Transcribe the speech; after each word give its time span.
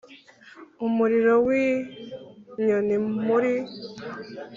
umuriro 0.85 1.33
w'inyoni 1.47 2.97
muri 3.25 3.53